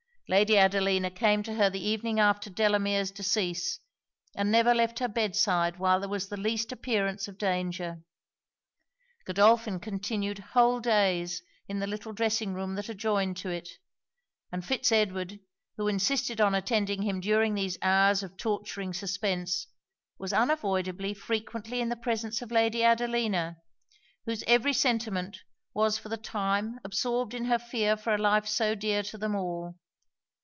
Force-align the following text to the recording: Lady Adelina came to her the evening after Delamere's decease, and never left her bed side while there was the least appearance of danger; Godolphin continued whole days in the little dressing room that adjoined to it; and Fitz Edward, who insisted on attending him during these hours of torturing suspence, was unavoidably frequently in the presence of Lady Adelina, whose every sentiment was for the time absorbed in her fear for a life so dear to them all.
Lady 0.29 0.57
Adelina 0.57 1.11
came 1.11 1.43
to 1.43 1.55
her 1.55 1.69
the 1.69 1.85
evening 1.85 2.17
after 2.17 2.49
Delamere's 2.49 3.11
decease, 3.11 3.81
and 4.33 4.49
never 4.49 4.73
left 4.73 4.99
her 4.99 5.09
bed 5.09 5.35
side 5.35 5.77
while 5.77 5.99
there 5.99 6.07
was 6.07 6.29
the 6.29 6.37
least 6.39 6.71
appearance 6.71 7.27
of 7.27 7.37
danger; 7.37 8.01
Godolphin 9.25 9.77
continued 9.81 10.39
whole 10.53 10.79
days 10.79 11.43
in 11.67 11.79
the 11.79 11.85
little 11.85 12.13
dressing 12.13 12.53
room 12.53 12.75
that 12.75 12.87
adjoined 12.87 13.35
to 13.39 13.49
it; 13.49 13.67
and 14.53 14.63
Fitz 14.65 14.89
Edward, 14.93 15.37
who 15.75 15.89
insisted 15.89 16.39
on 16.39 16.55
attending 16.55 17.01
him 17.01 17.19
during 17.19 17.53
these 17.53 17.77
hours 17.81 18.23
of 18.23 18.37
torturing 18.37 18.93
suspence, 18.93 19.67
was 20.17 20.31
unavoidably 20.31 21.13
frequently 21.13 21.81
in 21.81 21.89
the 21.89 21.97
presence 21.97 22.41
of 22.41 22.51
Lady 22.53 22.85
Adelina, 22.85 23.57
whose 24.25 24.45
every 24.47 24.71
sentiment 24.71 25.39
was 25.73 25.97
for 25.97 26.07
the 26.07 26.15
time 26.15 26.79
absorbed 26.85 27.33
in 27.33 27.43
her 27.43 27.59
fear 27.59 27.97
for 27.97 28.15
a 28.15 28.17
life 28.17 28.47
so 28.47 28.73
dear 28.75 29.03
to 29.03 29.17
them 29.17 29.35
all. 29.35 29.75